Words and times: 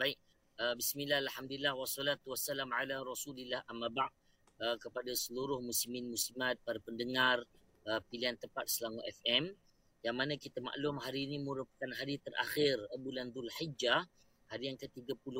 Baik. 0.00 0.16
Uh, 0.56 0.72
Bismillah, 0.80 1.20
Alhamdulillah, 1.28 1.76
wassalatu 1.76 2.32
wassalam 2.32 2.72
ala 2.72 3.04
rasulillah. 3.04 3.60
Amma 3.68 3.92
ba' 3.92 4.08
uh, 4.64 4.80
kepada 4.80 5.12
seluruh 5.12 5.60
muslimin 5.60 6.08
muslimat, 6.08 6.56
para 6.64 6.80
pendengar 6.80 7.44
uh, 7.84 8.00
pilihan 8.08 8.32
tempat 8.40 8.64
Selangor 8.64 9.04
FM 9.20 9.52
yang 10.00 10.16
mana 10.16 10.40
kita 10.40 10.64
maklum 10.64 10.96
hari 11.04 11.28
ini 11.28 11.44
merupakan 11.44 11.92
hari 12.00 12.16
terakhir 12.16 12.80
bulan 12.96 13.28
Dhul 13.28 13.52
Hijjah, 13.60 14.08
hari 14.48 14.72
yang 14.72 14.80
ke-30 14.80 15.36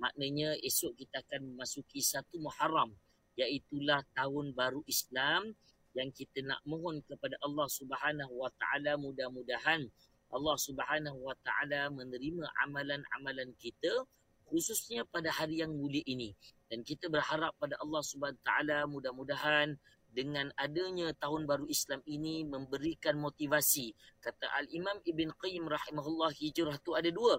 maknanya 0.00 0.56
esok 0.64 0.96
kita 0.96 1.20
akan 1.20 1.52
memasuki 1.52 2.00
satu 2.00 2.40
Muharram 2.40 2.96
iaitulah 3.36 4.00
tahun 4.16 4.56
baru 4.56 4.80
Islam 4.88 5.52
yang 5.92 6.08
kita 6.08 6.40
nak 6.40 6.64
mohon 6.64 7.04
kepada 7.04 7.36
Allah 7.44 7.68
Subhanahu 7.68 8.32
wa 8.32 8.48
taala 8.56 8.96
mudah-mudahan 8.96 9.92
Allah 10.30 10.56
Subhanahu 10.56 11.18
wa 11.26 11.34
taala 11.42 11.90
menerima 11.90 12.46
amalan-amalan 12.66 13.50
kita 13.58 14.06
khususnya 14.46 15.06
pada 15.06 15.30
hari 15.30 15.62
yang 15.62 15.74
mulia 15.74 16.02
ini. 16.06 16.34
Dan 16.70 16.86
kita 16.86 17.10
berharap 17.10 17.54
pada 17.58 17.78
Allah 17.82 18.02
Subhanahu 18.02 18.42
taala 18.46 18.86
mudah-mudahan 18.86 19.74
dengan 20.10 20.50
adanya 20.58 21.14
tahun 21.18 21.46
baru 21.46 21.70
Islam 21.70 22.02
ini 22.06 22.42
memberikan 22.42 23.14
motivasi. 23.18 23.94
Kata 24.18 24.50
Al 24.58 24.66
Imam 24.74 24.98
Ibn 25.06 25.28
Qayyim 25.38 25.66
rahimahullah 25.70 26.34
hijrah 26.34 26.78
tu 26.82 26.98
ada 26.98 27.10
dua 27.10 27.38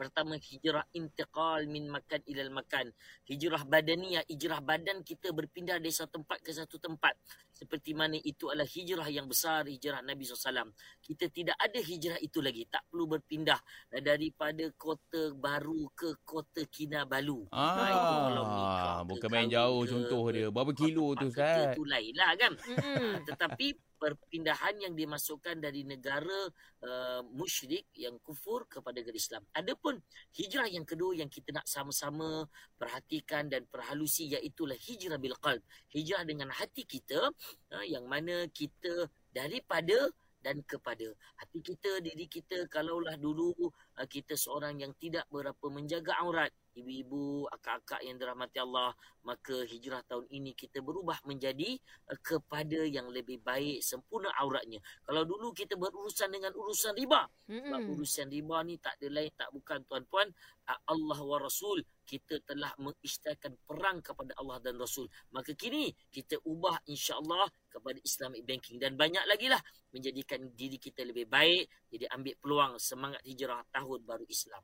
Pertama 0.00 0.40
hijrah 0.40 0.88
intiqal 0.96 1.68
min 1.68 1.92
makan 1.92 2.24
ilal 2.24 2.48
makan. 2.48 2.88
Hijrah 3.28 3.68
badaniyah, 3.68 4.24
hijrah 4.32 4.64
badan 4.64 5.04
kita 5.04 5.28
berpindah 5.28 5.76
dari 5.76 5.92
satu 5.92 6.24
tempat 6.24 6.40
ke 6.40 6.56
satu 6.56 6.80
tempat. 6.80 7.12
Seperti 7.52 7.92
mana 7.92 8.16
itu 8.16 8.48
adalah 8.48 8.64
hijrah 8.64 9.04
yang 9.12 9.28
besar, 9.28 9.68
hijrah 9.68 10.00
Nabi 10.00 10.24
SAW. 10.24 10.72
Kita 11.04 11.28
tidak 11.28 11.60
ada 11.60 11.76
hijrah 11.76 12.16
itu 12.16 12.40
lagi. 12.40 12.64
Tak 12.64 12.88
perlu 12.88 13.12
berpindah 13.12 13.60
daripada 14.00 14.64
kota 14.80 15.36
baru 15.36 15.92
ke 15.92 16.24
kota 16.24 16.64
Kinabalu. 16.64 17.52
Ah, 17.52 17.76
Ha, 17.76 17.84
itu 17.92 18.16
kalau 18.24 18.44
nikah 18.48 18.96
ke 18.96 19.08
bukan 19.12 19.28
main 19.28 19.48
jauh 19.52 19.82
ke, 19.84 19.90
contoh 19.92 20.22
dia. 20.32 20.48
Berapa 20.48 20.72
kilo 20.72 21.06
tu 21.12 21.28
Ustaz? 21.28 21.76
tu 21.76 21.84
lain 21.84 22.14
lah 22.16 22.32
kan. 22.40 22.52
Ha, 22.56 23.20
tetapi 23.28 23.89
perpindahan 24.00 24.80
yang 24.80 24.96
dimasukkan 24.96 25.60
dari 25.60 25.84
negara 25.84 26.48
uh, 26.80 27.20
musyrik 27.36 27.84
yang 27.92 28.16
kufur 28.24 28.64
kepada 28.64 29.04
negara 29.04 29.12
Islam. 29.12 29.44
Adapun 29.52 30.00
hijrah 30.32 30.66
yang 30.72 30.88
kedua 30.88 31.12
yang 31.12 31.28
kita 31.28 31.52
nak 31.52 31.68
sama-sama 31.68 32.48
perhatikan 32.80 33.52
dan 33.52 33.68
perhalusi 33.68 34.32
iaitulah 34.32 34.80
hijrah 34.80 35.20
bil 35.20 35.36
qalb. 35.36 35.60
Hijrah 35.92 36.24
dengan 36.24 36.48
hati 36.48 36.88
kita 36.88 37.28
uh, 37.76 37.84
yang 37.84 38.08
mana 38.08 38.48
kita 38.48 39.12
daripada 39.36 40.08
dan 40.40 40.64
kepada 40.64 41.12
hati 41.36 41.60
kita 41.60 42.00
diri 42.00 42.24
kita 42.24 42.64
kalaulah 42.72 43.14
dulu 43.20 43.52
uh, 43.60 44.06
kita 44.08 44.32
seorang 44.34 44.80
yang 44.80 44.96
tidak 44.96 45.28
berapa 45.28 45.66
menjaga 45.68 46.16
aurat 46.24 46.48
ibu-ibu 46.76 47.50
akak-akak 47.50 48.00
yang 48.06 48.16
dirahmati 48.16 48.58
Allah 48.62 48.94
maka 49.26 49.66
hijrah 49.66 50.00
tahun 50.06 50.26
ini 50.32 50.56
kita 50.56 50.80
berubah 50.80 51.20
menjadi 51.28 51.76
uh, 52.08 52.18
kepada 52.22 52.86
yang 52.86 53.10
lebih 53.10 53.42
baik 53.42 53.84
sempurna 53.84 54.32
auratnya. 54.40 54.80
Kalau 55.04 55.22
dulu 55.26 55.52
kita 55.52 55.76
berurusan 55.76 56.32
dengan 56.32 56.54
urusan 56.56 56.96
riba. 56.96 57.28
Sebab 57.50 57.80
urusan 57.98 58.26
riba 58.30 58.56
ni 58.64 58.78
tak 58.78 58.96
ada 59.02 59.08
lain 59.10 59.30
tak 59.34 59.50
bukan 59.52 59.82
tuan-puan 59.84 60.30
uh, 60.70 60.80
Allah 60.88 61.20
wa 61.20 61.38
Rasul. 61.42 61.82
Kita 62.06 62.42
telah 62.42 62.74
mengisytiharkan 62.80 63.54
perang 63.68 64.02
kepada 64.02 64.34
Allah 64.40 64.58
dan 64.58 64.80
Rasul. 64.80 65.06
Maka 65.30 65.54
kini 65.54 65.94
kita 66.10 66.40
ubah 66.42 66.82
insya-Allah 66.88 67.46
kepada 67.70 67.98
Islamic 68.02 68.42
banking. 68.42 68.82
Dan 68.82 68.98
banyak 68.98 69.22
lagi 69.28 69.46
lah 69.46 69.60
menjadikan 69.90 70.40
diri 70.54 70.78
kita 70.78 71.02
lebih 71.02 71.26
baik 71.26 71.66
jadi 71.90 72.06
ambil 72.14 72.34
peluang 72.38 72.72
semangat 72.78 73.22
hijrah 73.26 73.62
tahun 73.74 74.06
baru 74.06 74.26
Islam 74.30 74.62